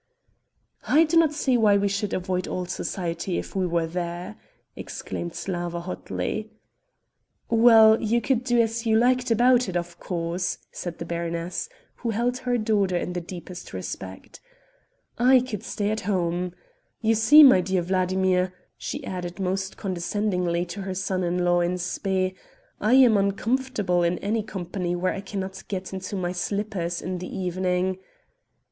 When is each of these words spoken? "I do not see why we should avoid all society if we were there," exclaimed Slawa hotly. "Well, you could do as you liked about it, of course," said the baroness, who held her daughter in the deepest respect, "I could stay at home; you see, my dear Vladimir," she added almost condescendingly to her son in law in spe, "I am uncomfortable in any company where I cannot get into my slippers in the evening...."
"I 0.87 1.03
do 1.03 1.15
not 1.15 1.31
see 1.31 1.57
why 1.57 1.77
we 1.77 1.87
should 1.87 2.11
avoid 2.11 2.47
all 2.47 2.65
society 2.65 3.37
if 3.37 3.55
we 3.55 3.67
were 3.67 3.85
there," 3.85 4.35
exclaimed 4.75 5.33
Slawa 5.35 5.79
hotly. 5.83 6.49
"Well, 7.51 8.01
you 8.01 8.19
could 8.19 8.43
do 8.43 8.59
as 8.59 8.87
you 8.87 8.97
liked 8.97 9.29
about 9.29 9.69
it, 9.69 9.77
of 9.77 9.99
course," 9.99 10.57
said 10.71 10.97
the 10.97 11.05
baroness, 11.05 11.69
who 11.97 12.09
held 12.09 12.39
her 12.39 12.57
daughter 12.57 12.97
in 12.97 13.13
the 13.13 13.21
deepest 13.21 13.73
respect, 13.73 14.41
"I 15.19 15.39
could 15.39 15.61
stay 15.61 15.91
at 15.91 16.01
home; 16.09 16.55
you 17.01 17.13
see, 17.13 17.43
my 17.43 17.61
dear 17.61 17.83
Vladimir," 17.83 18.55
she 18.79 19.03
added 19.05 19.37
almost 19.39 19.77
condescendingly 19.77 20.65
to 20.65 20.81
her 20.81 20.95
son 20.95 21.23
in 21.23 21.45
law 21.45 21.59
in 21.59 21.77
spe, 21.77 22.33
"I 22.79 22.95
am 22.95 23.17
uncomfortable 23.17 24.01
in 24.01 24.17
any 24.17 24.41
company 24.41 24.95
where 24.95 25.13
I 25.13 25.21
cannot 25.21 25.61
get 25.67 25.93
into 25.93 26.15
my 26.15 26.31
slippers 26.31 27.03
in 27.03 27.19
the 27.19 27.27
evening...." 27.29 27.99